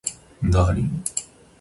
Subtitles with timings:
[0.49, 1.03] ダーリン